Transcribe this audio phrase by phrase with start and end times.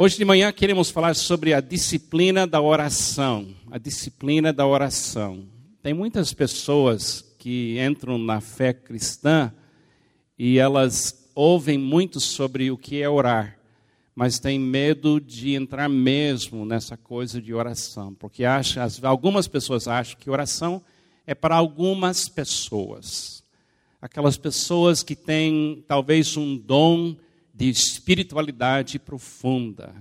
[0.00, 3.48] Hoje de manhã queremos falar sobre a disciplina da oração.
[3.68, 5.44] A disciplina da oração.
[5.82, 9.52] Tem muitas pessoas que entram na fé cristã
[10.38, 13.58] e elas ouvem muito sobre o que é orar,
[14.14, 20.16] mas têm medo de entrar mesmo nessa coisa de oração, porque acha, algumas pessoas acham
[20.16, 20.80] que oração
[21.26, 23.42] é para algumas pessoas.
[24.00, 27.16] Aquelas pessoas que têm talvez um dom
[27.58, 29.92] de espiritualidade profunda.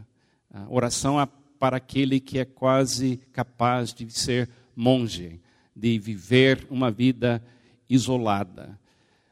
[0.54, 1.28] A oração é
[1.58, 5.42] para aquele que é quase capaz de ser monge,
[5.76, 7.44] de viver uma vida
[7.90, 8.80] isolada,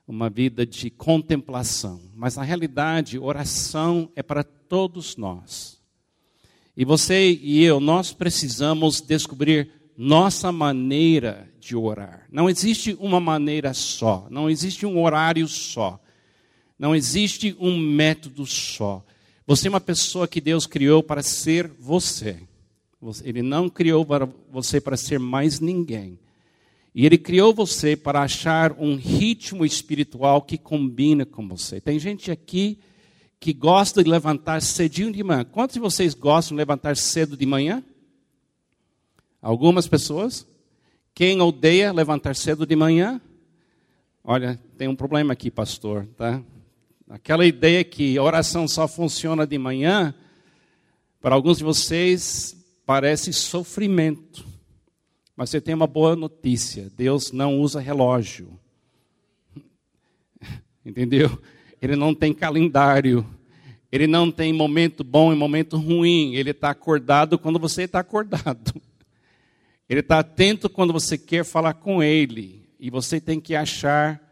[0.07, 2.01] uma vida de contemplação.
[2.15, 5.79] Mas na realidade, oração é para todos nós.
[6.75, 12.25] E você e eu, nós precisamos descobrir nossa maneira de orar.
[12.31, 15.99] Não existe uma maneira só, não existe um horário só.
[16.77, 19.03] Não existe um método só.
[19.47, 22.37] Você é uma pessoa que Deus criou para ser você.
[23.23, 26.19] Ele não criou para você para ser mais ninguém.
[26.93, 31.79] E Ele criou você para achar um ritmo espiritual que combina com você.
[31.79, 32.79] Tem gente aqui
[33.39, 35.43] que gosta de levantar cedinho de manhã.
[35.43, 37.83] Quantos de vocês gostam de levantar cedo de manhã?
[39.41, 40.47] Algumas pessoas.
[41.13, 43.21] Quem odeia levantar cedo de manhã?
[44.23, 46.41] Olha, tem um problema aqui, pastor, tá?
[47.09, 50.13] Aquela ideia que oração só funciona de manhã,
[51.21, 54.45] para alguns de vocês parece sofrimento.
[55.35, 58.59] Mas você tem uma boa notícia: Deus não usa relógio.
[60.83, 61.39] Entendeu?
[61.79, 63.25] Ele não tem calendário.
[63.91, 66.33] Ele não tem momento bom e momento ruim.
[66.33, 68.73] Ele está acordado quando você está acordado.
[69.87, 72.67] Ele está atento quando você quer falar com Ele.
[72.79, 74.24] E você tem que achar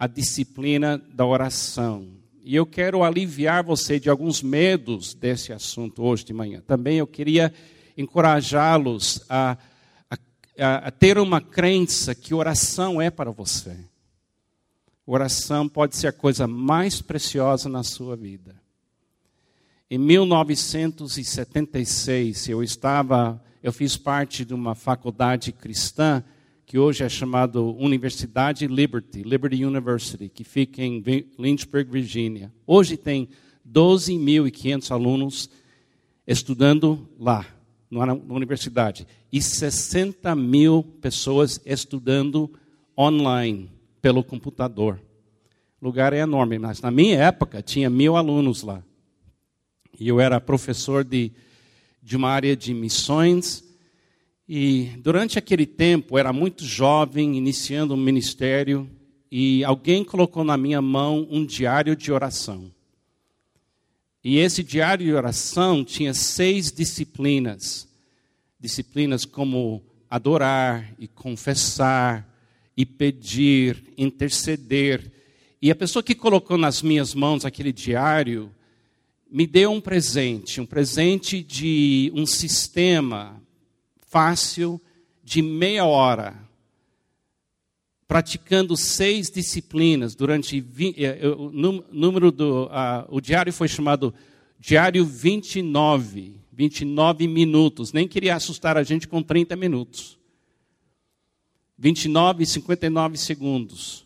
[0.00, 2.08] a disciplina da oração.
[2.42, 6.62] E eu quero aliviar você de alguns medos desse assunto hoje de manhã.
[6.66, 7.52] Também eu queria
[7.98, 9.58] encorajá-los a,
[10.58, 13.76] a, a, ter uma crença que oração é para você.
[15.04, 18.58] Oração pode ser a coisa mais preciosa na sua vida.
[19.90, 26.24] Em 1976, eu estava, eu fiz parte de uma faculdade cristã
[26.70, 31.02] que hoje é chamado Universidade Liberty, Liberty University, que fica em
[31.36, 32.52] Lynchburg, Virgínia.
[32.64, 33.28] Hoje tem
[33.68, 35.50] 12.500 alunos
[36.24, 37.44] estudando lá,
[37.90, 42.48] na universidade, e 60 mil pessoas estudando
[42.96, 43.68] online,
[44.00, 45.00] pelo computador.
[45.80, 48.80] O lugar é enorme, mas na minha época tinha mil alunos lá.
[49.98, 51.32] E eu era professor de,
[52.00, 53.68] de uma área de missões
[54.52, 58.90] e durante aquele tempo, era muito jovem, iniciando um ministério,
[59.30, 62.68] e alguém colocou na minha mão um diário de oração.
[64.24, 67.86] E esse diário de oração tinha seis disciplinas.
[68.58, 72.28] Disciplinas como adorar e confessar
[72.76, 75.12] e pedir, interceder.
[75.62, 78.50] E a pessoa que colocou nas minhas mãos aquele diário
[79.30, 83.39] me deu um presente, um presente de um sistema
[84.10, 84.82] fácil
[85.22, 86.36] de meia hora,
[88.08, 90.58] praticando seis disciplinas durante
[90.96, 91.48] eh, o
[91.92, 94.12] número do uh, o diário foi chamado
[94.58, 97.92] diário 29, 29 minutos.
[97.92, 100.18] Nem queria assustar a gente com 30 minutos.
[101.78, 104.04] 29 e 59 segundos.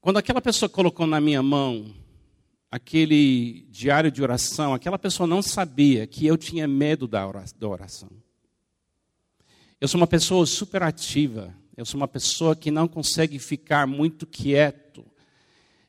[0.00, 1.94] Quando aquela pessoa colocou na minha mão
[2.70, 8.10] aquele diário de oração, aquela pessoa não sabia que eu tinha medo da oração.
[9.80, 11.54] Eu sou uma pessoa superativa.
[11.76, 15.04] Eu sou uma pessoa que não consegue ficar muito quieto.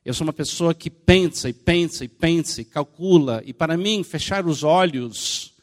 [0.04, 3.42] Eu sou uma pessoa que pensa e pensa e pensa e calcula.
[3.46, 5.54] E para mim, fechar os olhos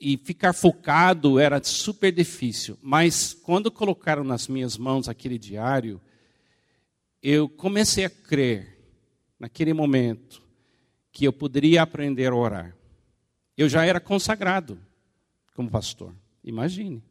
[0.00, 2.76] e ficar focado era super difícil.
[2.82, 6.00] Mas quando colocaram nas minhas mãos aquele diário,
[7.22, 8.77] eu comecei a crer
[9.38, 10.42] naquele momento,
[11.12, 12.76] que eu poderia aprender a orar.
[13.56, 14.78] Eu já era consagrado
[15.54, 16.14] como pastor,
[16.44, 17.02] imagine.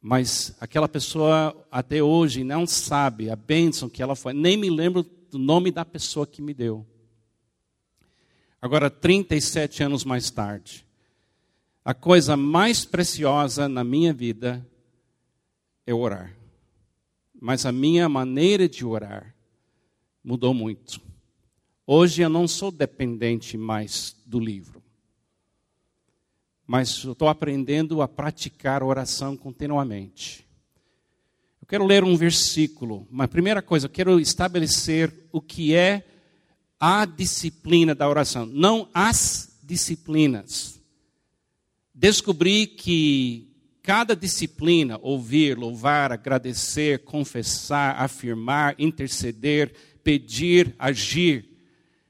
[0.00, 5.04] Mas aquela pessoa até hoje não sabe a bênção que ela foi, nem me lembro
[5.30, 6.84] do nome da pessoa que me deu.
[8.60, 10.86] Agora, 37 anos mais tarde,
[11.84, 14.64] a coisa mais preciosa na minha vida
[15.86, 16.36] é orar.
[17.40, 19.31] Mas a minha maneira de orar
[20.22, 21.00] mudou muito.
[21.86, 24.82] Hoje eu não sou dependente mais do livro,
[26.66, 30.46] mas estou aprendendo a praticar oração continuamente.
[31.60, 36.04] Eu quero ler um versículo, mas primeira coisa, eu quero estabelecer o que é
[36.78, 40.80] a disciplina da oração, não as disciplinas.
[41.94, 43.52] Descobri que
[43.82, 51.48] cada disciplina, ouvir, louvar, agradecer, confessar, afirmar, interceder, pedir, agir,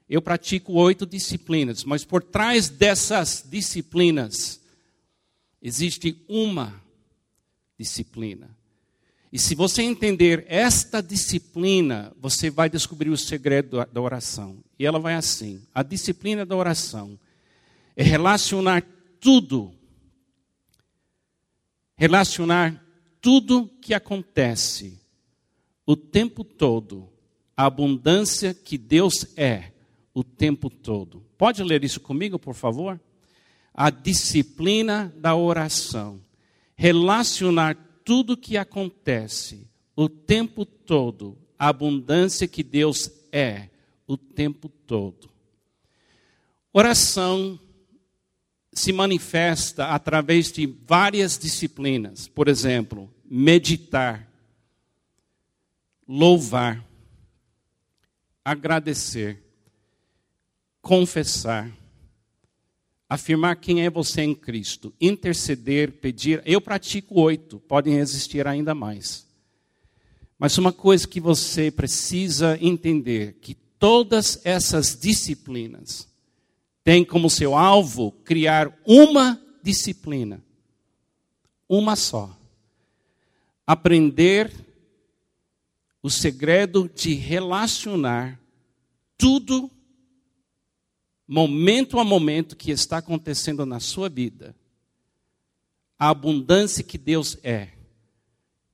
[0.09, 4.61] eu pratico oito disciplinas, mas por trás dessas disciplinas
[5.61, 6.81] existe uma
[7.77, 8.55] disciplina.
[9.31, 14.63] E se você entender esta disciplina, você vai descobrir o segredo da oração.
[14.77, 17.19] E ela vai assim: a disciplina da oração
[17.95, 18.85] é relacionar
[19.19, 19.73] tudo,
[21.95, 22.83] relacionar
[23.19, 24.99] tudo que acontece
[25.85, 27.09] o tempo todo,
[27.55, 29.71] a abundância que Deus é
[30.13, 31.23] o tempo todo.
[31.37, 32.99] Pode ler isso comigo, por favor?
[33.73, 36.19] A disciplina da oração.
[36.75, 43.69] Relacionar tudo que acontece o tempo todo, a abundância que Deus é
[44.07, 45.29] o tempo todo.
[46.71, 47.59] Oração
[48.71, 52.27] se manifesta através de várias disciplinas.
[52.27, 54.27] Por exemplo, meditar,
[56.07, 56.83] louvar,
[58.43, 59.41] agradecer,
[60.81, 61.71] confessar,
[63.07, 66.41] afirmar quem é você em Cristo, interceder, pedir.
[66.45, 69.25] Eu pratico oito, podem existir ainda mais.
[70.37, 76.07] Mas uma coisa que você precisa entender, que todas essas disciplinas
[76.83, 80.43] têm como seu alvo criar uma disciplina,
[81.69, 82.37] uma só.
[83.65, 84.51] Aprender
[86.03, 88.37] o segredo de relacionar
[89.17, 89.71] tudo
[91.25, 94.53] momento a momento que está acontecendo na sua vida,
[95.97, 97.69] a abundância que Deus é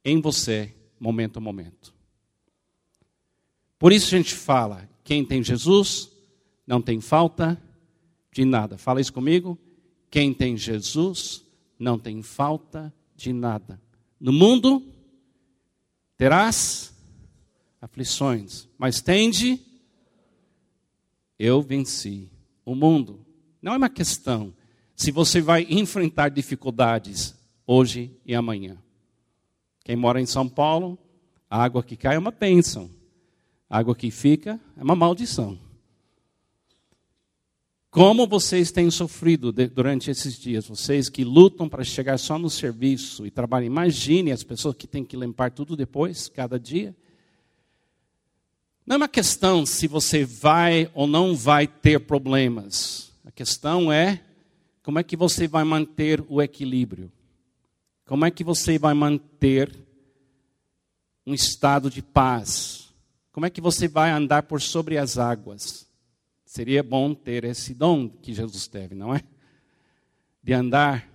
[0.04, 1.94] em você, momento a momento.
[3.78, 6.12] Por isso a gente fala: quem tem Jesus
[6.66, 7.62] não tem falta
[8.32, 8.78] de nada.
[8.78, 9.58] Fala isso comigo.
[10.10, 11.46] Quem tem Jesus
[11.78, 13.80] não tem falta de nada.
[14.20, 14.84] No mundo
[16.18, 16.99] terás
[17.82, 19.60] aflições, mas tende,
[21.38, 22.30] eu venci
[22.66, 23.26] o mundo.
[23.62, 24.54] Não é uma questão
[24.96, 27.36] se você vai enfrentar dificuldades
[27.66, 28.78] hoje e amanhã.
[29.84, 31.00] Quem mora em São Paulo,
[31.50, 32.92] a água que cai é uma bênção.
[33.70, 35.58] A água que fica é uma maldição.
[37.92, 43.26] Como vocês têm sofrido durante esses dias, vocês que lutam para chegar só no serviço
[43.26, 46.96] e trabalham, imagine as pessoas que têm que limpar tudo depois, cada dia.
[48.90, 53.12] Não é uma questão se você vai ou não vai ter problemas.
[53.24, 54.20] A questão é
[54.82, 57.12] como é que você vai manter o equilíbrio.
[58.08, 59.72] Como é que você vai manter
[61.24, 62.90] um estado de paz?
[63.32, 65.86] Como é que você vai andar por sobre as águas?
[66.44, 69.22] Seria bom ter esse dom que Jesus teve, não é?
[70.42, 71.08] De andar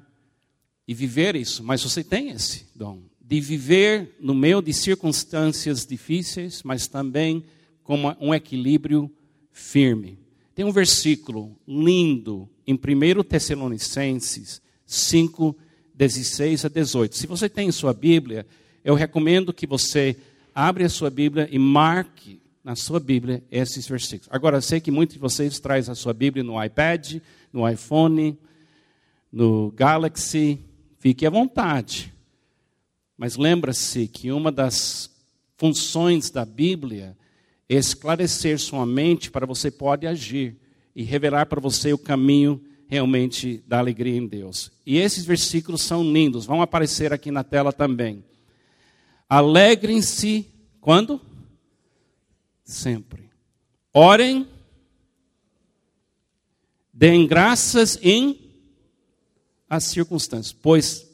[0.87, 6.63] e viver isso, mas você tem esse dom de viver no meio de circunstâncias difíceis,
[6.63, 7.45] mas também
[7.85, 9.11] com um equilíbrio
[9.53, 10.19] firme.
[10.55, 15.57] Tem um versículo lindo em 1 Tessalonicenses 5,
[15.95, 17.17] 16 a 18.
[17.17, 18.47] Se você tem sua Bíblia,
[18.83, 20.17] eu recomendo que você
[20.55, 24.29] abra a sua Bíblia e marque na sua Bíblia esses versículos.
[24.33, 27.17] Agora, eu sei que muitos de vocês trazem a sua Bíblia no iPad,
[27.53, 28.39] no iPhone,
[29.31, 30.59] no Galaxy.
[30.99, 32.13] Fique à vontade.
[33.17, 35.11] Mas lembra-se que uma das
[35.57, 37.17] funções da Bíblia
[37.69, 40.57] esclarecer sua mente para você pode agir
[40.95, 44.71] e revelar para você o caminho realmente da alegria em Deus.
[44.85, 48.25] E esses versículos são lindos, vão aparecer aqui na tela também.
[49.29, 50.47] Alegrem-se
[50.81, 51.21] quando?
[52.63, 53.31] Sempre.
[53.93, 54.47] Orem,
[56.93, 58.41] deem graças em
[59.69, 61.09] as circunstâncias, pois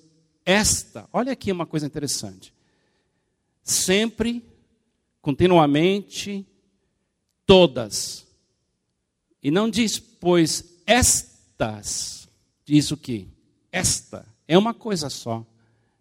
[0.45, 2.52] esta, olha aqui uma coisa interessante.
[3.62, 4.45] Sempre
[5.21, 6.47] continuamente,
[7.47, 8.27] todas.
[9.43, 12.29] E não diz, pois estas,
[12.65, 13.29] diz o que?
[13.73, 15.47] Esta é uma coisa só.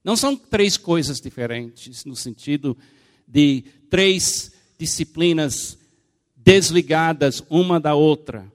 [0.03, 2.77] Não são três coisas diferentes, no sentido
[3.27, 5.77] de três disciplinas
[6.35, 8.51] desligadas uma da outra.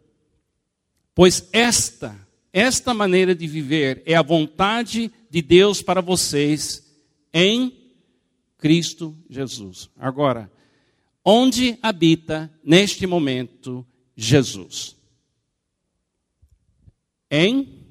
[1.14, 2.16] Pois esta,
[2.52, 6.84] esta maneira de viver é a vontade de Deus para vocês
[7.32, 7.83] em
[8.64, 9.90] Cristo Jesus.
[9.94, 10.50] Agora,
[11.22, 14.96] onde habita neste momento Jesus?
[17.30, 17.84] Em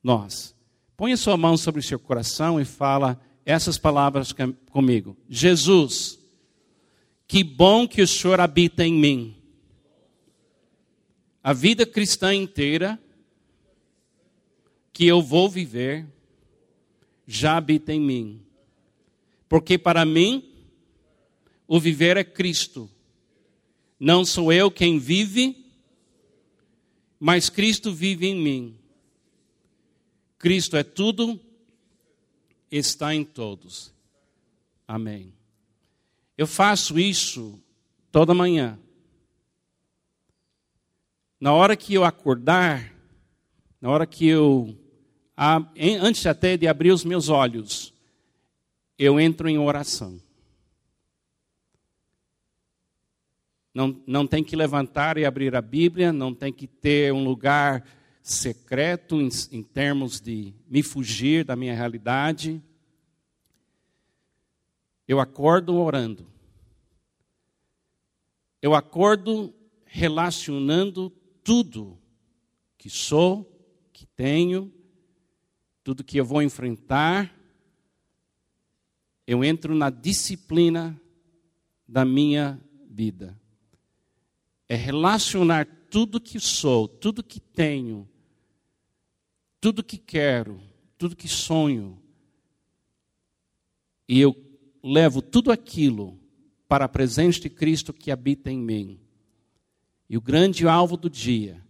[0.00, 0.54] nós.
[0.96, 4.32] Põe a sua mão sobre o seu coração e fala essas palavras
[4.70, 5.16] comigo.
[5.28, 6.16] Jesus,
[7.26, 9.34] que bom que o Senhor habita em mim.
[11.42, 13.02] a vida cristã inteira
[14.92, 16.06] que eu vou viver
[17.26, 18.47] já habita em mim.
[19.48, 20.44] Porque para mim,
[21.66, 22.90] o viver é Cristo.
[23.98, 25.66] Não sou eu quem vive,
[27.18, 28.78] mas Cristo vive em mim.
[30.38, 31.40] Cristo é tudo,
[32.70, 33.92] está em todos.
[34.86, 35.32] Amém.
[36.36, 37.60] Eu faço isso
[38.12, 38.78] toda manhã.
[41.40, 42.94] Na hora que eu acordar,
[43.80, 44.76] na hora que eu,
[46.00, 47.92] antes até de abrir os meus olhos,
[48.98, 50.20] eu entro em oração.
[53.72, 57.86] Não, não tem que levantar e abrir a Bíblia, não tem que ter um lugar
[58.20, 62.60] secreto em, em termos de me fugir da minha realidade.
[65.06, 66.26] Eu acordo orando.
[68.60, 71.10] Eu acordo relacionando
[71.44, 71.96] tudo
[72.76, 73.48] que sou,
[73.92, 74.72] que tenho,
[75.84, 77.37] tudo que eu vou enfrentar.
[79.28, 80.98] Eu entro na disciplina
[81.86, 82.58] da minha
[82.88, 83.38] vida.
[84.66, 88.08] É relacionar tudo que sou, tudo que tenho,
[89.60, 90.58] tudo que quero,
[90.96, 92.00] tudo que sonho,
[94.08, 94.34] e eu
[94.82, 96.18] levo tudo aquilo
[96.66, 98.98] para a presença de Cristo que habita em mim.
[100.08, 101.62] E o grande alvo do dia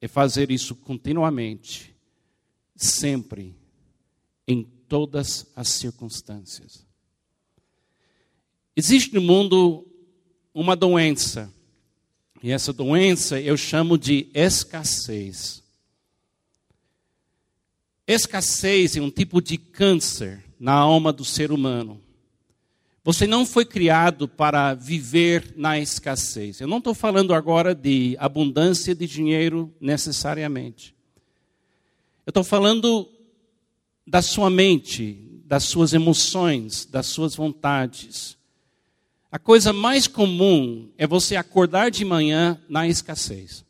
[0.00, 1.96] é fazer isso continuamente,
[2.76, 3.56] sempre,
[4.46, 6.84] em todas as circunstâncias.
[8.74, 9.86] Existe no mundo
[10.52, 11.48] uma doença,
[12.42, 15.62] e essa doença eu chamo de escassez.
[18.04, 22.00] Escassez é um tipo de câncer na alma do ser humano.
[23.04, 26.60] Você não foi criado para viver na escassez.
[26.60, 30.94] Eu não estou falando agora de abundância de dinheiro necessariamente.
[32.26, 33.08] Eu estou falando
[34.10, 38.36] da sua mente, das suas emoções, das suas vontades.
[39.30, 43.64] A coisa mais comum é você acordar de manhã na escassez.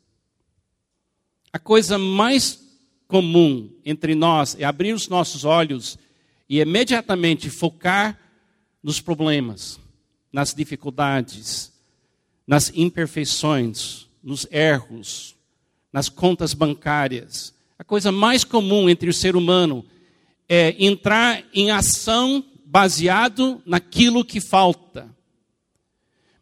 [1.53, 2.59] A coisa mais
[3.07, 5.95] comum entre nós é abrir os nossos olhos
[6.49, 8.19] e imediatamente focar
[8.81, 9.79] nos problemas,
[10.33, 11.71] nas dificuldades,
[12.47, 15.35] nas imperfeições, nos erros,
[15.93, 17.53] nas contas bancárias.
[17.77, 19.91] A coisa mais comum entre o ser humano é
[20.77, 25.09] entrar em ação baseado naquilo que falta.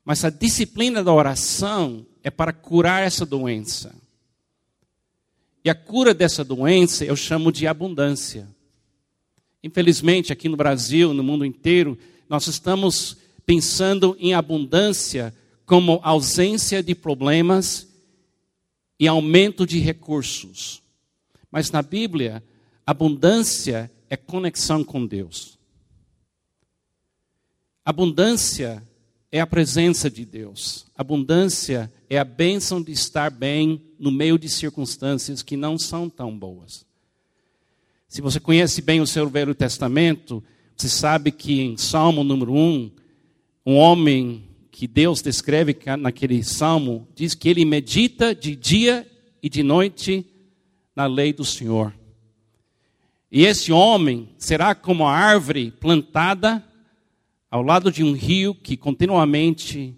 [0.03, 3.93] Mas a disciplina da oração é para curar essa doença.
[5.63, 8.47] E a cura dessa doença eu chamo de abundância.
[9.63, 11.97] Infelizmente, aqui no Brasil, no mundo inteiro,
[12.27, 15.35] nós estamos pensando em abundância
[15.65, 17.87] como ausência de problemas
[18.99, 20.81] e aumento de recursos.
[21.51, 22.43] Mas na Bíblia,
[22.85, 25.57] abundância é conexão com Deus.
[27.85, 28.83] Abundância
[29.31, 30.87] é a presença de Deus.
[30.95, 36.37] Abundância é a bênção de estar bem no meio de circunstâncias que não são tão
[36.37, 36.85] boas.
[38.07, 40.43] Se você conhece bem o seu Velho Testamento,
[40.75, 42.91] você sabe que em Salmo número 1,
[43.65, 49.05] um homem que Deus descreve naquele salmo diz que ele medita de dia
[49.43, 50.25] e de noite
[50.95, 51.93] na lei do Senhor.
[53.31, 56.63] E esse homem será como a árvore plantada
[57.49, 59.95] ao lado de um rio que continuamente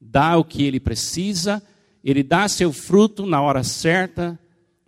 [0.00, 1.62] dá o que ele precisa,
[2.02, 4.38] ele dá seu fruto na hora certa,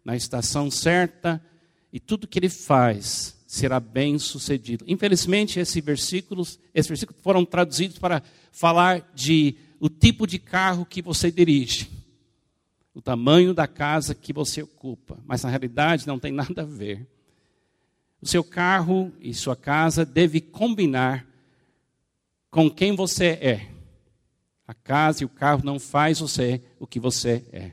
[0.04, 1.44] na estação certa,
[1.92, 4.85] e tudo que ele faz será bem sucedido.
[4.87, 11.02] Infelizmente, esses versículos, esses versículos foram traduzidos para falar de o tipo de carro que
[11.02, 11.90] você dirige,
[12.94, 17.09] o tamanho da casa que você ocupa, mas na realidade não tem nada a ver.
[18.20, 21.26] O seu carro e sua casa deve combinar
[22.50, 23.70] com quem você é.
[24.66, 27.72] A casa e o carro não faz você o que você é.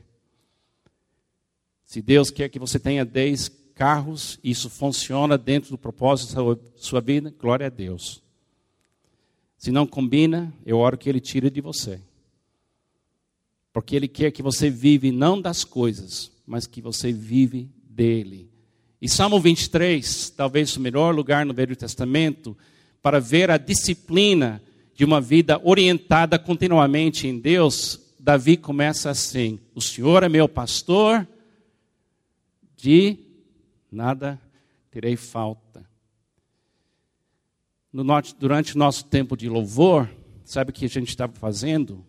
[1.84, 7.00] Se Deus quer que você tenha 10 carros, isso funciona dentro do propósito da sua
[7.00, 8.22] vida, glória a Deus.
[9.56, 12.00] Se não combina, eu oro que Ele tire de você.
[13.72, 18.47] Porque Ele quer que você vive não das coisas, mas que você vive dele.
[19.00, 22.56] E Salmo 23, talvez o melhor lugar no Velho Testamento,
[23.00, 24.60] para ver a disciplina
[24.94, 31.26] de uma vida orientada continuamente em Deus, Davi começa assim: O Senhor é meu pastor,
[32.76, 33.16] de
[33.90, 34.40] nada
[34.90, 35.88] terei falta.
[37.92, 38.04] No,
[38.38, 40.10] durante o nosso tempo de louvor,
[40.44, 42.04] sabe o que a gente estava fazendo?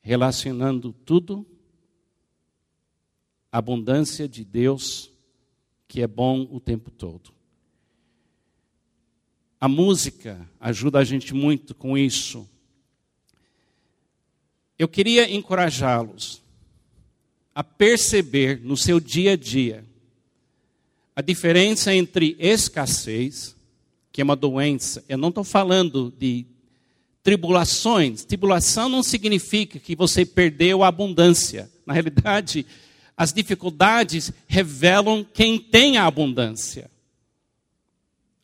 [0.00, 1.46] Relacionando tudo
[3.52, 5.12] a abundância de Deus,
[5.88, 7.30] que é bom o tempo todo.
[9.60, 12.48] A música ajuda a gente muito com isso.
[14.78, 16.42] Eu queria encorajá-los
[17.54, 19.84] a perceber no seu dia a dia
[21.16, 23.56] a diferença entre escassez,
[24.12, 25.02] que é uma doença.
[25.08, 26.44] Eu não estou falando de
[27.22, 28.22] tribulações.
[28.22, 31.70] Tribulação não significa que você perdeu a abundância.
[31.86, 32.66] Na realidade,
[33.16, 36.90] as dificuldades revelam quem tem a abundância.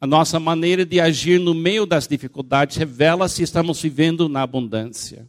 [0.01, 5.29] A nossa maneira de agir no meio das dificuldades revela se estamos vivendo na abundância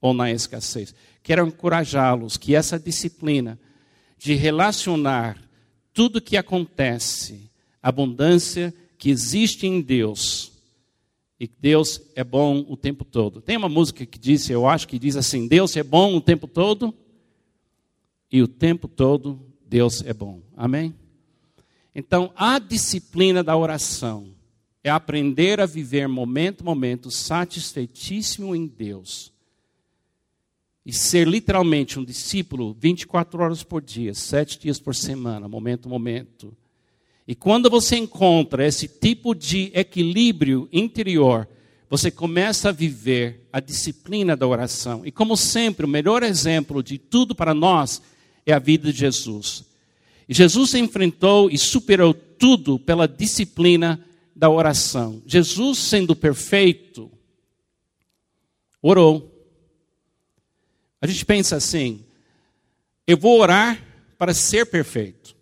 [0.00, 0.94] ou na escassez.
[1.22, 3.58] Quero encorajá-los que essa disciplina
[4.16, 5.38] de relacionar
[5.92, 7.50] tudo que acontece,
[7.82, 10.52] a abundância que existe em Deus,
[11.38, 13.40] e Deus é bom o tempo todo.
[13.40, 16.48] Tem uma música que diz, eu acho que diz assim: Deus é bom o tempo
[16.48, 16.92] todo,
[18.30, 20.40] e o tempo todo Deus é bom.
[20.56, 20.94] Amém?
[21.94, 24.28] Então, a disciplina da oração
[24.82, 29.32] é aprender a viver momento a momento satisfeitíssimo em Deus
[30.86, 35.90] e ser literalmente um discípulo 24 horas por dia, sete dias por semana, momento a
[35.90, 36.56] momento.
[37.26, 41.46] E quando você encontra esse tipo de equilíbrio interior,
[41.90, 45.04] você começa a viver a disciplina da oração.
[45.04, 48.00] E como sempre, o melhor exemplo de tudo para nós
[48.50, 49.64] é a vida de Jesus.
[50.28, 55.22] E Jesus enfrentou e superou tudo pela disciplina da oração.
[55.26, 57.10] Jesus, sendo perfeito,
[58.80, 59.34] orou.
[61.00, 62.04] A gente pensa assim:
[63.06, 63.82] eu vou orar
[64.16, 65.36] para ser perfeito.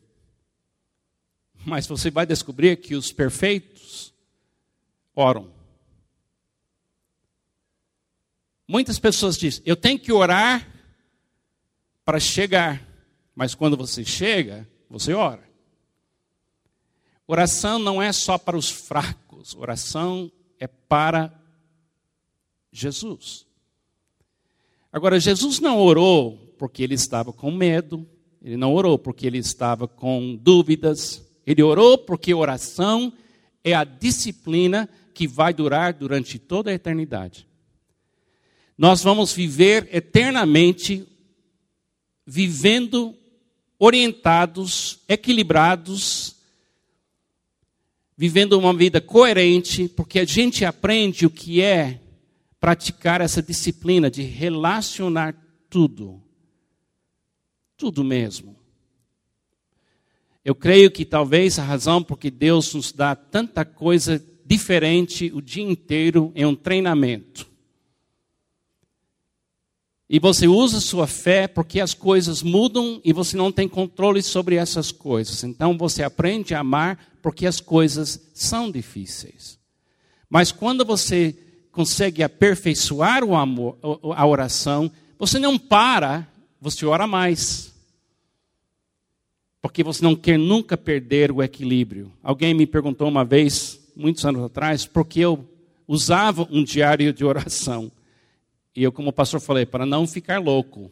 [1.64, 4.14] Mas você vai descobrir que os perfeitos
[5.14, 5.52] oram.
[8.68, 10.66] Muitas pessoas dizem: eu tenho que orar
[12.04, 12.85] para chegar.
[13.36, 15.46] Mas quando você chega, você ora.
[17.28, 21.38] Oração não é só para os fracos, oração é para
[22.72, 23.44] Jesus.
[24.90, 28.08] Agora, Jesus não orou porque ele estava com medo,
[28.40, 33.12] ele não orou porque ele estava com dúvidas, ele orou porque oração
[33.62, 37.46] é a disciplina que vai durar durante toda a eternidade.
[38.78, 41.06] Nós vamos viver eternamente
[42.26, 43.14] vivendo
[43.78, 46.36] orientados, equilibrados,
[48.16, 52.00] vivendo uma vida coerente, porque a gente aprende o que é
[52.58, 55.34] praticar essa disciplina de relacionar
[55.68, 56.22] tudo.
[57.76, 58.56] Tudo mesmo.
[60.44, 65.42] Eu creio que talvez a razão por que Deus nos dá tanta coisa diferente o
[65.42, 67.55] dia inteiro é um treinamento.
[70.08, 74.54] E você usa sua fé porque as coisas mudam e você não tem controle sobre
[74.54, 75.42] essas coisas.
[75.42, 79.58] Então você aprende a amar porque as coisas são difíceis.
[80.30, 81.36] Mas quando você
[81.72, 83.76] consegue aperfeiçoar o amor,
[84.14, 86.26] a oração, você não para,
[86.60, 87.74] você ora mais.
[89.60, 92.12] Porque você não quer nunca perder o equilíbrio.
[92.22, 95.44] Alguém me perguntou uma vez, muitos anos atrás, por que eu
[95.88, 97.90] usava um diário de oração.
[98.76, 100.90] E eu, como pastor, falei, para não ficar louco.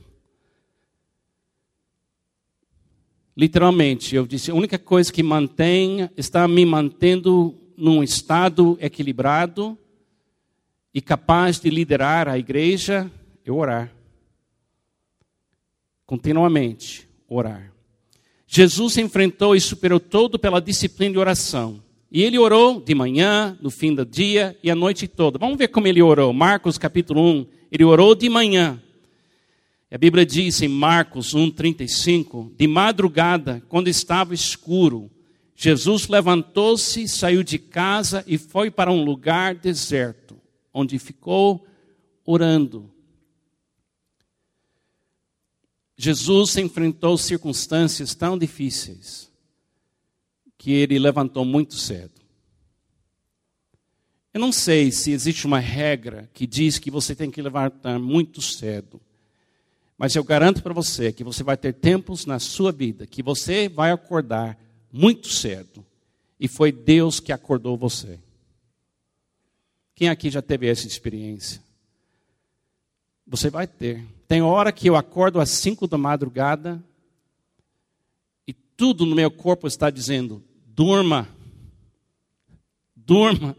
[3.37, 9.77] Literalmente, eu disse, a única coisa que mantém, está me mantendo num estado equilibrado
[10.95, 13.11] e capaz de liderar a igreja
[13.45, 13.93] é orar.
[16.07, 17.73] Continuamente orar.
[18.47, 21.83] Jesus enfrentou e superou todo pela disciplina de oração.
[22.11, 25.37] E ele orou de manhã, no fim do dia e a noite toda.
[25.37, 26.33] Vamos ver como ele orou.
[26.33, 28.81] Marcos capítulo 1, ele orou de manhã.
[29.91, 35.11] A Bíblia diz em Marcos 1:35, de madrugada, quando estava escuro,
[35.57, 40.41] Jesus levantou-se, saiu de casa e foi para um lugar deserto
[40.73, 41.67] onde ficou
[42.25, 42.89] orando.
[45.97, 49.33] Jesus enfrentou circunstâncias tão difíceis
[50.57, 52.14] que ele levantou muito cedo.
[54.35, 58.43] Eu não sei se existe uma regra que diz que você tem que levantar muito
[58.43, 59.01] cedo.
[59.97, 63.69] Mas eu garanto para você que você vai ter tempos na sua vida que você
[63.69, 64.59] vai acordar
[64.93, 65.87] muito cedo.
[66.41, 68.19] E foi Deus que acordou você.
[69.95, 71.63] Quem aqui já teve essa experiência?
[73.25, 74.05] Você vai ter.
[74.27, 76.83] Tem hora que eu acordo às cinco da madrugada
[78.49, 81.29] e tudo no meu corpo está dizendo: durma,
[82.97, 83.57] durma.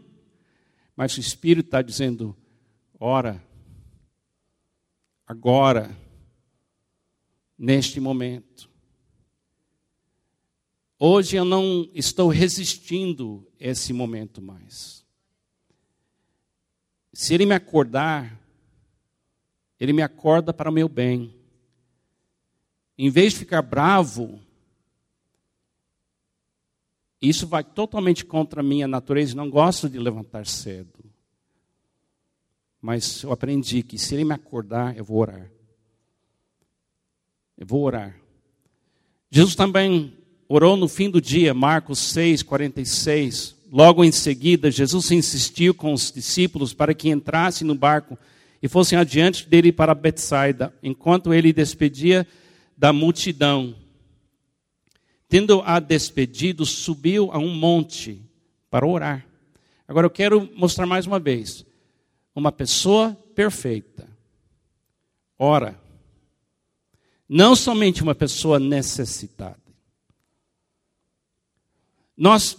[0.96, 2.34] Mas o Espírito está dizendo:
[2.98, 3.44] ora,
[5.26, 5.94] agora,
[7.58, 8.70] neste momento.
[10.98, 15.04] Hoje eu não estou resistindo esse momento mais.
[17.12, 18.40] Se ele me acordar,
[19.78, 21.34] ele me acorda para o meu bem.
[22.96, 24.40] Em vez de ficar bravo,
[27.20, 31.04] isso vai totalmente contra a minha natureza, não gosto de levantar cedo.
[32.80, 35.50] Mas eu aprendi que se ele me acordar, eu vou orar.
[37.56, 38.14] Eu vou orar.
[39.30, 40.12] Jesus também
[40.48, 43.56] orou no fim do dia, Marcos 6, 46.
[43.72, 48.16] Logo em seguida, Jesus insistiu com os discípulos para que entrassem no barco
[48.62, 52.26] e fossem adiante dele para Betsaida, enquanto ele despedia
[52.76, 53.74] da multidão.
[55.28, 58.22] Tendo a despedido, subiu a um monte
[58.70, 59.26] para orar.
[59.88, 61.64] Agora eu quero mostrar mais uma vez.
[62.34, 64.16] Uma pessoa perfeita
[65.38, 65.78] ora.
[67.28, 69.58] Não somente uma pessoa necessitada.
[72.16, 72.56] Nós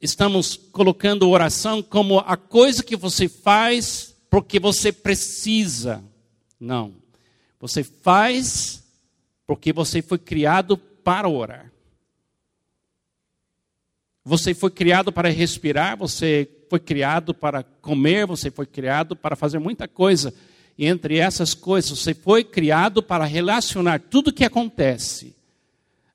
[0.00, 6.02] estamos colocando oração como a coisa que você faz porque você precisa.
[6.58, 6.94] Não.
[7.60, 8.84] Você faz
[9.46, 11.72] porque você foi criado para orar.
[14.28, 19.60] Você foi criado para respirar, você foi criado para comer, você foi criado para fazer
[19.60, 20.34] muita coisa.
[20.76, 25.32] E entre essas coisas, você foi criado para relacionar tudo que acontece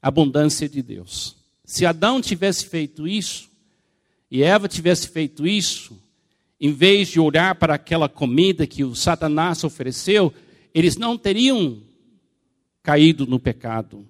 [0.02, 1.38] à abundância de Deus.
[1.63, 3.50] Se Adão tivesse feito isso,
[4.30, 5.97] e Eva tivesse feito isso,
[6.60, 10.34] em vez de olhar para aquela comida que o Satanás ofereceu,
[10.74, 11.82] eles não teriam
[12.84, 14.06] caído no pecado.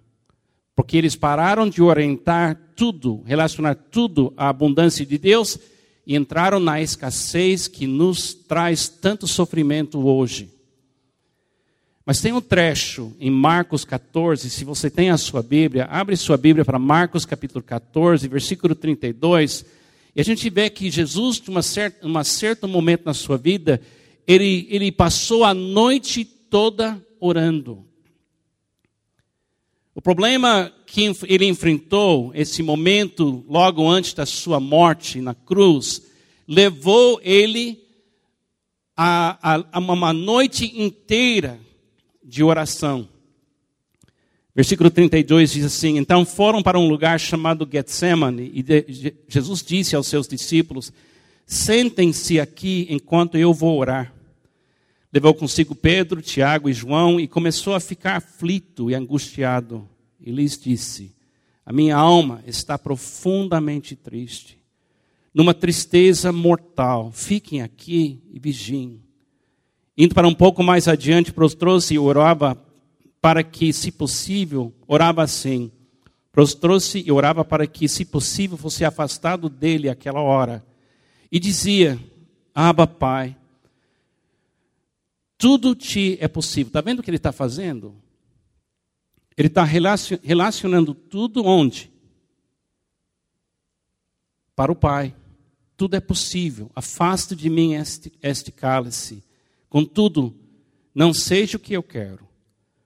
[0.76, 5.60] Porque eles pararam de orientar tudo, relacionar tudo à abundância de Deus
[6.06, 10.50] e entraram na escassez que nos traz tanto sofrimento hoje.
[12.06, 16.36] Mas tem um trecho em Marcos 14, se você tem a sua Bíblia, abre sua
[16.36, 19.64] Bíblia para Marcos capítulo 14, versículo 32,
[20.16, 23.80] e a gente vê que Jesus, em um certo, certo momento na sua vida,
[24.28, 27.86] ele, ele passou a noite toda orando.
[29.94, 36.02] O problema que ele enfrentou, esse momento logo antes da sua morte na cruz,
[36.48, 37.84] levou ele
[38.96, 41.60] a, a, a uma noite inteira
[42.24, 43.08] de oração.
[44.56, 49.96] Versículo 32 diz assim: Então foram para um lugar chamado Getsemane, e de, Jesus disse
[49.96, 50.92] aos seus discípulos:
[51.46, 54.14] Sentem-se aqui enquanto eu vou orar.
[55.14, 59.88] Levou consigo Pedro, Tiago e João e começou a ficar aflito e angustiado.
[60.20, 61.14] E lhes disse:
[61.66, 64.58] A minha alma está profundamente triste,
[65.34, 67.12] numa tristeza mortal.
[67.12, 69.02] Fiquem aqui e vigiem.
[69.98, 72.58] Indo para um pouco mais adiante, prostrou-se e orava
[73.20, 75.72] para que, se possível, orava assim.
[76.32, 80.66] Prostrou-se e orava para que, se possível, fosse afastado dele aquela hora.
[81.30, 82.00] E dizia:
[82.56, 83.36] Abba, Pai,
[85.42, 86.68] tudo te é possível.
[86.68, 87.96] Está vendo o que ele está fazendo?
[89.36, 91.92] Ele está relacionando tudo onde?
[94.56, 95.16] Para o Pai.
[95.76, 96.70] Tudo é possível.
[96.76, 99.24] Afasta de mim este, este cálice.
[99.68, 100.32] Contudo,
[100.94, 102.28] não seja o que eu quero,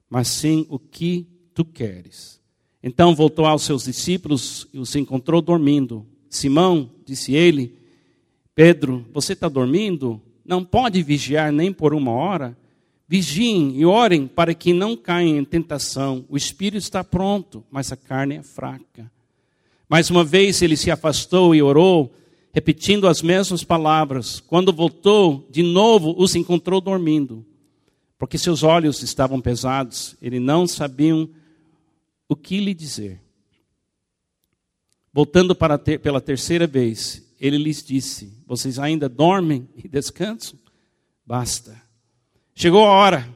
[0.10, 2.40] mas sim o que tu queres.
[2.82, 6.08] Então voltou aos seus discípulos e os encontrou dormindo.
[6.30, 7.78] Simão, disse ele,
[8.54, 10.22] Pedro, você está dormindo?
[10.46, 12.56] Não pode vigiar nem por uma hora?
[13.08, 16.26] Vigiem e orem para que não caiam em tentação.
[16.30, 19.12] O espírito está pronto, mas a carne é fraca.
[19.90, 22.14] Mais uma vez ele se afastou e orou
[22.56, 24.40] repetindo as mesmas palavras.
[24.40, 27.46] Quando voltou, de novo os encontrou dormindo,
[28.18, 31.30] porque seus olhos estavam pesados, ele não sabiam
[32.30, 33.20] o que lhe dizer.
[35.12, 35.54] Voltando
[35.84, 40.60] ter, pela terceira vez, ele lhes disse: Vocês ainda dormem e descansam?
[41.26, 41.82] Basta.
[42.54, 43.36] Chegou a hora,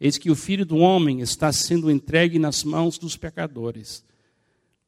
[0.00, 4.04] eis que o filho do homem está sendo entregue nas mãos dos pecadores.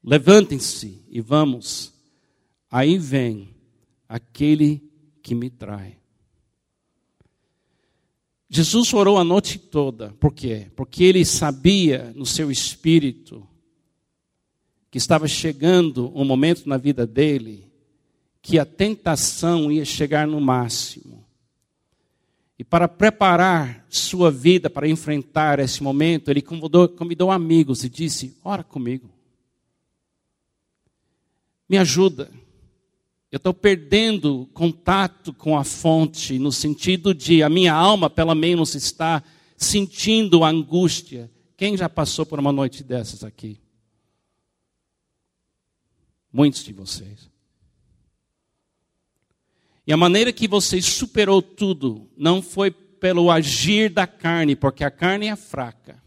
[0.02, 1.92] Levantem-se e vamos.
[2.70, 3.54] Aí vem
[4.08, 4.82] aquele
[5.22, 5.98] que me trai.
[8.48, 10.70] Jesus orou a noite toda, por quê?
[10.74, 13.46] Porque ele sabia no seu espírito
[14.90, 17.67] que estava chegando um momento na vida dele
[18.48, 21.22] que a tentação ia chegar no máximo.
[22.58, 28.34] E para preparar sua vida para enfrentar esse momento, ele convidou, convidou amigos e disse:
[28.42, 29.10] Ora comigo,
[31.68, 32.30] me ajuda.
[33.30, 38.74] Eu estou perdendo contato com a fonte, no sentido de a minha alma, pelo menos,
[38.74, 39.22] está
[39.58, 41.30] sentindo angústia.
[41.54, 43.60] Quem já passou por uma noite dessas aqui?
[46.32, 47.28] Muitos de vocês.
[49.88, 54.90] E a maneira que você superou tudo não foi pelo agir da carne, porque a
[54.90, 56.02] carne é fraca.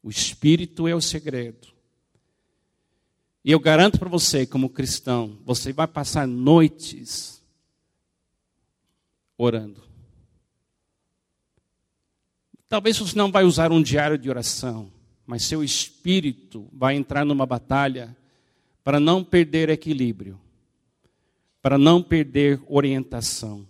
[0.00, 1.66] O espírito é o segredo.
[3.44, 7.42] E eu garanto para você, como cristão, você vai passar noites
[9.36, 9.82] orando.
[12.68, 14.92] Talvez você não vai usar um diário de oração,
[15.26, 18.16] mas seu espírito vai entrar numa batalha
[18.84, 20.40] para não perder equilíbrio,
[21.66, 23.66] para não perder orientação.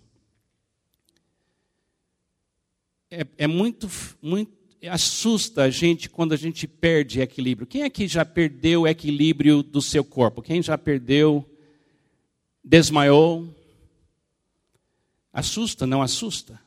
[3.09, 3.89] É, é muito,
[4.21, 4.51] muito,
[4.87, 7.65] assusta a gente quando a gente perde equilíbrio.
[7.65, 10.43] Quem aqui já perdeu o equilíbrio do seu corpo?
[10.43, 11.43] Quem já perdeu,
[12.63, 13.51] desmaiou?
[15.33, 16.61] Assusta, não assusta?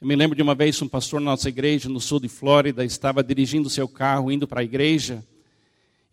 [0.00, 2.82] Eu me lembro de uma vez um pastor na nossa igreja, no sul de Flórida,
[2.82, 5.22] estava dirigindo seu carro, indo para a igreja.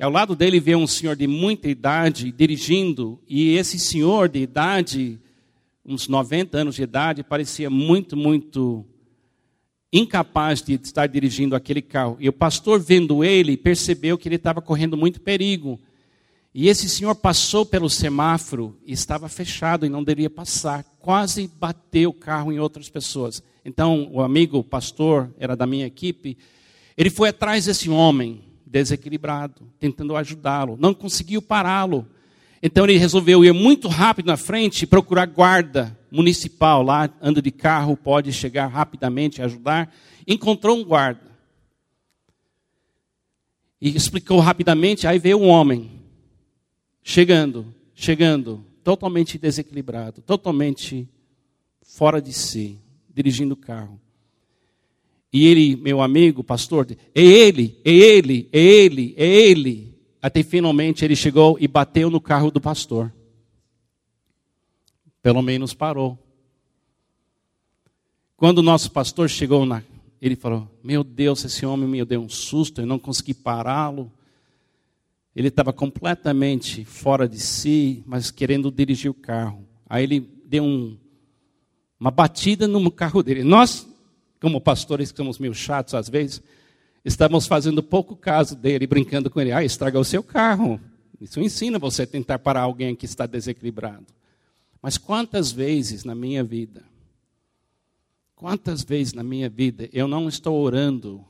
[0.02, 5.20] Ao lado dele veio um senhor de muita idade dirigindo, e esse senhor de idade,
[5.86, 8.84] uns 90 anos de idade, parecia muito, muito
[9.94, 12.18] incapaz de estar dirigindo aquele carro.
[12.20, 15.80] E o pastor, vendo ele, percebeu que ele estava correndo muito perigo.
[16.52, 20.84] E esse senhor passou pelo semáforo e estava fechado e não deveria passar.
[20.98, 23.44] Quase bateu o carro em outras pessoas.
[23.64, 26.40] Então, o amigo, o pastor, era da minha equipe,
[26.98, 30.77] ele foi atrás desse homem desequilibrado, tentando ajudá-lo.
[30.79, 32.07] Não conseguiu pará-lo.
[32.63, 36.81] Então, ele resolveu ir muito rápido na frente e procurar guarda municipal.
[36.81, 39.93] Lá, anda de carro, pode chegar rapidamente ajudar.
[40.25, 41.29] Encontrou um guarda.
[43.81, 45.05] E explicou rapidamente.
[45.05, 45.91] Aí veio um homem,
[47.03, 51.10] chegando, chegando, totalmente desequilibrado, totalmente
[51.81, 52.79] fora de si
[53.13, 54.01] dirigindo o carro.
[55.32, 59.98] E ele, meu amigo, pastor, é ele, é ele, é ele, é ele.
[60.22, 63.13] Até finalmente ele chegou e bateu no carro do pastor.
[65.22, 66.17] Pelo menos parou.
[68.36, 69.84] Quando o nosso pastor chegou na.
[70.22, 74.12] Ele falou: Meu Deus, esse homem me deu um susto, eu não consegui pará-lo.
[75.36, 79.65] Ele estava completamente fora de si, mas querendo dirigir o carro.
[79.88, 80.98] Aí ele deu um,
[82.00, 83.44] uma batida no carro dele.
[83.44, 83.88] Nós,
[84.41, 86.41] como pastores que somos meio chatos às vezes,
[87.06, 89.51] estamos fazendo pouco caso dele, brincando com ele.
[89.51, 90.82] Ah, estragou o seu carro.
[91.21, 94.08] Isso ensina você a tentar parar alguém que está desequilibrado.
[94.82, 96.84] Mas quantas vezes na minha vida,
[98.36, 101.23] quantas vezes na minha vida eu não estou orando,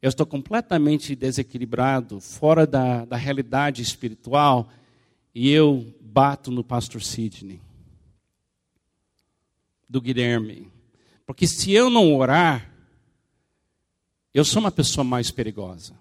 [0.00, 4.70] eu estou completamente desequilibrado, fora da, da realidade espiritual,
[5.34, 7.60] e eu bato no pastor Sidney
[9.88, 10.77] do Guilherme.
[11.28, 12.72] Porque se eu não orar,
[14.32, 15.92] eu sou uma pessoa mais perigosa.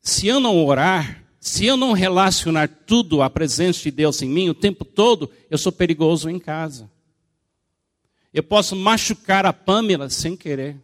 [0.00, 4.48] Se eu não orar, se eu não relacionar tudo à presença de Deus em mim
[4.48, 6.90] o tempo todo, eu sou perigoso em casa.
[8.32, 10.82] Eu posso machucar a Pamela sem querer.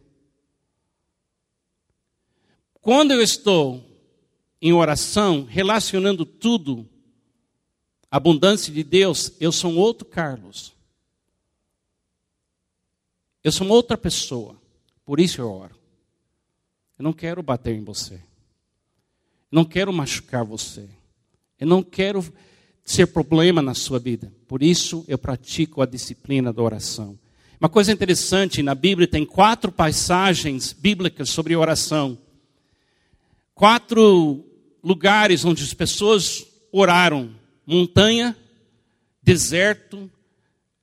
[2.83, 3.83] Quando eu estou
[4.61, 6.87] em oração, relacionando tudo
[8.11, 10.74] abundância de Deus, eu sou um outro Carlos.
[13.45, 14.57] Eu sou uma outra pessoa.
[15.05, 15.77] Por isso eu oro.
[16.99, 18.15] Eu não quero bater em você.
[18.15, 18.21] Eu
[19.53, 20.89] não quero machucar você.
[21.61, 22.25] Eu não quero
[22.83, 24.33] ser problema na sua vida.
[24.49, 27.19] Por isso eu pratico a disciplina da oração.
[27.61, 32.19] Uma coisa interessante, na Bíblia tem quatro passagens bíblicas sobre oração.
[33.55, 34.45] Quatro
[34.83, 37.35] lugares onde as pessoas oraram
[37.67, 38.37] montanha,
[39.23, 40.11] deserto,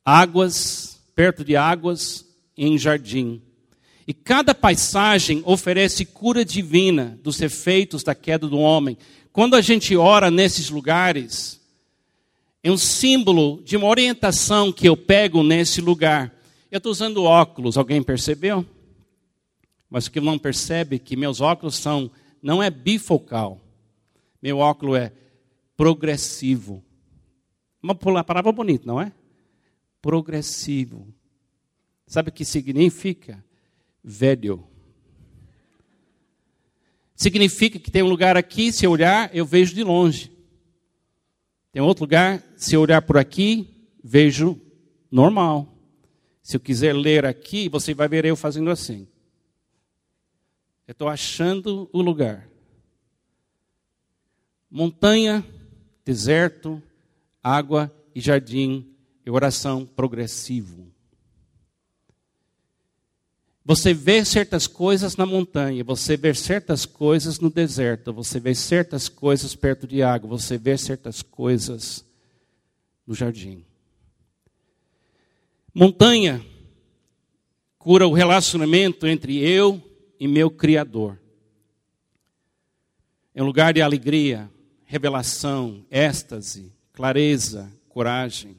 [0.04, 2.26] águas, perto de águas,
[2.58, 3.42] em jardim.
[4.08, 8.98] E cada paisagem oferece cura divina dos efeitos da queda do homem.
[9.32, 11.62] Quando a gente ora nesses lugares,
[12.64, 16.36] é um símbolo de uma orientação que eu pego nesse lugar.
[16.70, 18.66] Eu estou usando óculos, alguém percebeu?
[19.90, 22.10] Mas o que não percebe é que meus óculos são,
[22.42, 23.60] não é bifocal.
[24.42, 25.12] Meu óculos é
[25.76, 26.84] progressivo.
[27.82, 29.12] Uma palavra bonita, não é?
[30.02, 31.08] Progressivo.
[32.12, 33.42] Sabe o que significa?
[34.04, 34.68] Velho.
[37.16, 40.30] Significa que tem um lugar aqui, se eu olhar, eu vejo de longe.
[41.72, 44.60] Tem outro lugar, se eu olhar por aqui, vejo
[45.10, 45.74] normal.
[46.44, 49.08] Se eu quiser ler aqui, você vai ver eu fazendo assim.
[50.86, 52.46] Eu estou achando o lugar.
[54.70, 55.46] Montanha
[56.04, 56.84] deserto,
[57.42, 58.94] água e jardim
[59.26, 60.91] e oração progressivo.
[63.64, 69.08] Você vê certas coisas na montanha, você vê certas coisas no deserto, você vê certas
[69.08, 72.04] coisas perto de água, você vê certas coisas
[73.06, 73.64] no jardim.
[75.74, 76.44] Montanha
[77.78, 79.82] cura o relacionamento entre eu
[80.20, 81.20] e meu Criador.
[83.34, 84.50] É um lugar de alegria,
[84.86, 88.58] revelação, êxtase, clareza, coragem.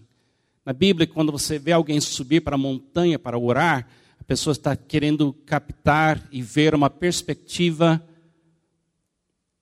[0.64, 3.88] Na Bíblia, quando você vê alguém subir para a montanha para orar,
[4.32, 8.02] pessoa está querendo captar e ver uma perspectiva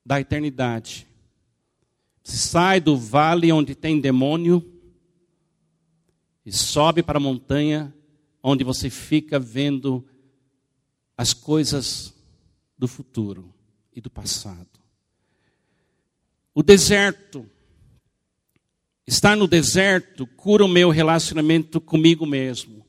[0.06, 1.08] da eternidade.
[2.22, 4.64] Se sai do vale onde tem demônio
[6.46, 7.92] e sobe para a montanha
[8.40, 10.06] onde você fica vendo
[11.16, 12.14] as coisas
[12.78, 13.52] do futuro
[13.92, 14.78] e do passado.
[16.54, 17.44] O deserto,
[19.04, 22.88] estar no deserto cura o meu relacionamento comigo mesmo.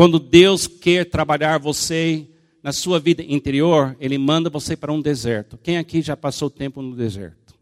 [0.00, 2.26] Quando Deus quer trabalhar você
[2.62, 5.58] na sua vida interior, Ele manda você para um deserto.
[5.58, 7.54] Quem aqui já passou tempo no deserto?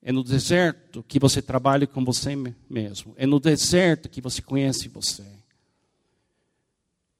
[0.00, 2.36] É no deserto que você trabalha com você
[2.70, 3.14] mesmo.
[3.16, 5.24] É no deserto que você conhece você.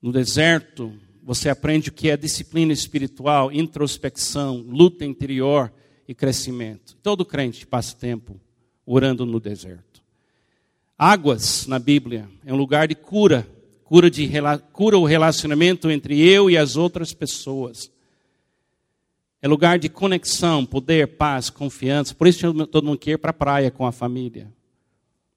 [0.01, 5.73] No deserto, você aprende o que é disciplina espiritual, introspecção, luta interior
[6.07, 6.97] e crescimento.
[7.03, 8.41] Todo crente passa tempo
[8.87, 9.94] orando no deserto.
[10.99, 13.47] Águas na Bíblia é um lugar de cura,
[13.83, 14.31] cura, de,
[14.73, 17.91] cura o relacionamento entre eu e as outras pessoas.
[19.43, 22.15] É lugar de conexão, poder, paz, confiança.
[22.15, 24.51] Por isso todo mundo quer ir para a praia com a família.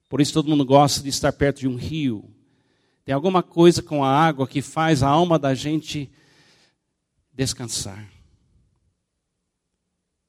[0.07, 2.23] Por isso todo mundo gosta de estar perto de um rio.
[3.03, 6.09] Tem alguma coisa com a água que faz a alma da gente
[7.33, 8.07] descansar.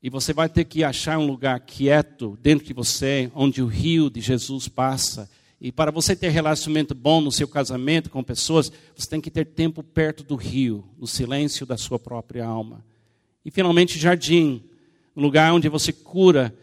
[0.02, 4.08] E você vai ter que achar um lugar quieto dentro de você, onde o rio
[4.08, 5.28] de Jesus passa.
[5.60, 9.44] E para você ter relacionamento bom no seu casamento com pessoas, você tem que ter
[9.44, 12.84] tempo perto do rio, no silêncio da sua própria alma.
[13.44, 14.62] E finalmente, jardim,
[15.16, 16.56] um lugar onde você cura,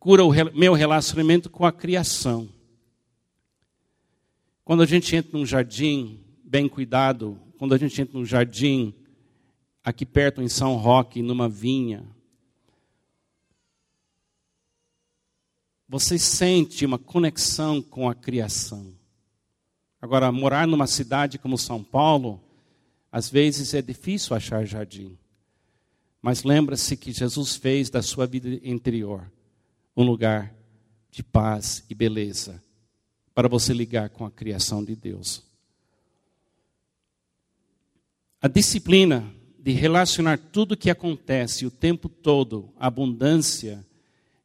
[0.00, 2.48] cura o meu relacionamento com a criação.
[4.64, 8.92] Quando a gente entra num jardim bem cuidado, quando a gente entra num jardim
[9.84, 12.04] aqui perto em São Roque, numa vinha,
[15.88, 18.94] você sente uma conexão com a criação.
[20.00, 22.42] Agora, morar numa cidade como São Paulo,
[23.10, 25.16] às vezes é difícil achar jardim.
[26.20, 29.30] Mas lembra-se que Jesus fez da sua vida interior
[29.96, 30.54] um lugar
[31.10, 32.62] de paz e beleza
[33.34, 35.42] para você ligar com a criação de Deus.
[38.40, 39.24] A disciplina
[39.58, 43.84] de relacionar tudo o que acontece o tempo todo, a abundância,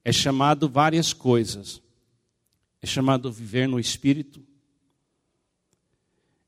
[0.04, 1.82] é chamado várias coisas.
[2.82, 4.46] É chamado viver no espírito.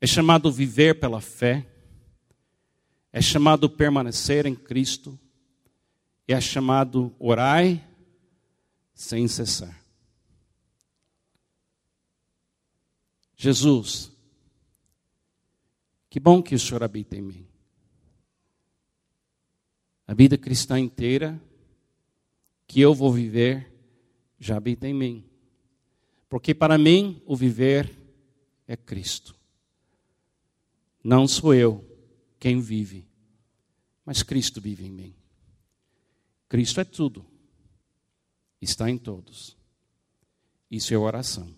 [0.00, 1.66] É chamado viver pela fé.
[3.12, 5.18] É chamado permanecer em Cristo
[6.32, 7.86] é chamado orai
[8.94, 9.80] sem cessar.
[13.36, 14.12] Jesus,
[16.08, 17.46] que bom que o Senhor habita em mim.
[20.06, 21.40] A vida cristã inteira
[22.72, 23.70] que eu vou viver
[24.38, 25.30] já habita em mim.
[26.26, 27.94] Porque para mim o viver
[28.66, 29.36] é Cristo.
[31.04, 31.84] Não sou eu
[32.40, 33.06] quem vive,
[34.06, 35.14] mas Cristo vive em mim.
[36.48, 37.26] Cristo é tudo,
[38.58, 39.54] está em todos.
[40.70, 41.54] Isso é oração.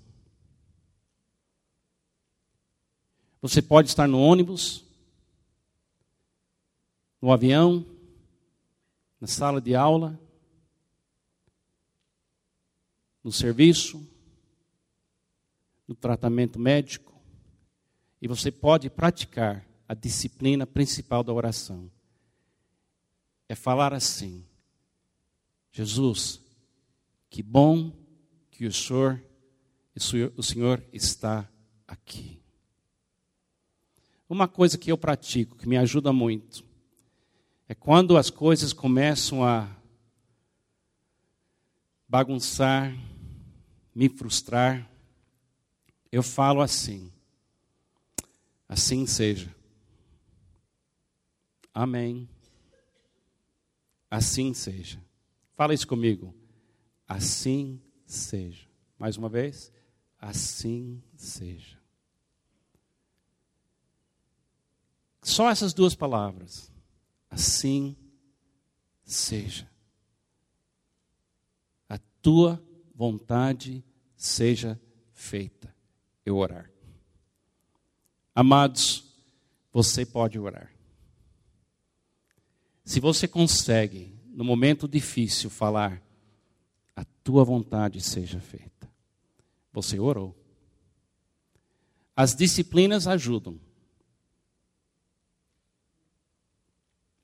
[3.40, 4.84] Você pode estar no ônibus,
[7.22, 7.86] no avião,
[9.20, 10.18] na sala de aula,
[13.24, 14.06] no serviço,
[15.88, 17.18] no tratamento médico,
[18.20, 21.90] e você pode praticar a disciplina principal da oração.
[23.48, 24.44] É falar assim:
[25.72, 26.40] Jesus,
[27.30, 27.92] que bom
[28.50, 29.20] que o Senhor,
[30.36, 31.48] o Senhor está
[31.86, 32.40] aqui.
[34.28, 36.64] Uma coisa que eu pratico, que me ajuda muito,
[37.68, 39.68] é quando as coisas começam a
[42.08, 42.96] bagunçar,
[43.94, 44.90] me frustrar,
[46.10, 47.12] eu falo assim:
[48.68, 49.54] assim seja.
[51.72, 52.28] Amém.
[54.10, 55.02] Assim seja.
[55.54, 56.34] Fala isso comigo.
[57.06, 58.68] Assim seja.
[58.98, 59.72] Mais uma vez.
[60.18, 61.78] Assim seja.
[65.20, 66.72] Só essas duas palavras.
[67.28, 67.96] Assim
[69.04, 69.68] seja.
[71.88, 72.62] A tua
[72.94, 73.84] vontade
[74.16, 74.80] seja
[75.12, 75.74] feita.
[76.24, 76.70] Eu orar.
[78.34, 79.04] Amados,
[79.72, 80.72] você pode orar.
[82.84, 86.02] Se você consegue, no momento difícil, falar,
[86.94, 88.90] a tua vontade seja feita,
[89.72, 90.36] você orou.
[92.16, 93.58] As disciplinas ajudam.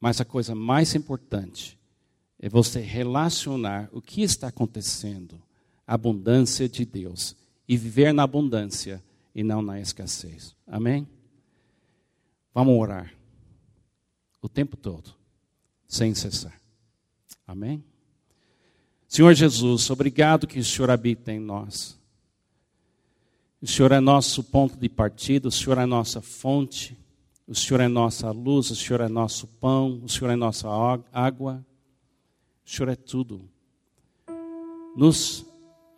[0.00, 1.78] Mas a coisa mais importante
[2.38, 5.40] é você relacionar o que está acontecendo,
[5.94, 7.36] abundância de Deus,
[7.66, 9.02] e viver na abundância
[9.34, 10.54] e não na escassez.
[10.66, 11.06] Amém?
[12.54, 13.12] Vamos orar
[14.40, 15.14] o tempo todo,
[15.88, 16.58] sem cessar.
[17.46, 17.84] Amém?
[19.08, 21.98] Senhor Jesus, obrigado que o Senhor habita em nós.
[23.60, 26.96] O Senhor é nosso ponto de partida, o Senhor é nossa fonte,
[27.48, 30.68] o Senhor é nossa luz, o Senhor é nosso pão, o Senhor é nossa
[31.12, 31.66] água,
[32.64, 33.50] o Senhor é tudo.
[34.96, 35.49] Nos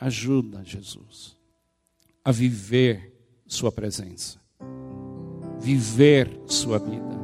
[0.02, 1.36] ajuda, Jesus,
[2.24, 3.12] a viver
[3.46, 4.38] Sua presença,
[5.60, 7.22] viver Sua vida.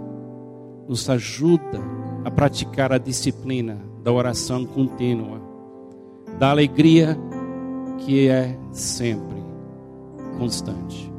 [0.88, 1.80] Nos ajuda
[2.24, 5.40] a praticar a disciplina da oração contínua,
[6.38, 7.18] da alegria
[7.98, 9.42] que é sempre
[10.38, 11.12] constante.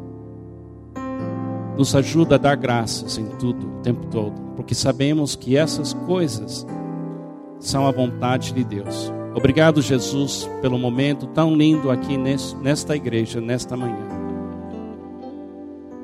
[1.78, 6.66] Nos ajuda a dar graças em tudo, o tempo todo, porque sabemos que essas coisas
[7.60, 9.19] são a vontade de Deus.
[9.36, 14.08] Obrigado, Jesus, pelo momento tão lindo aqui nesta igreja, nesta manhã.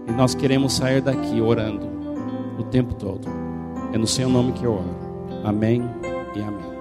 [0.07, 1.87] E nós queremos sair daqui orando
[2.59, 3.27] o tempo todo.
[3.93, 4.95] É no seu nome que eu oro.
[5.43, 5.81] Amém
[6.35, 6.74] e amém.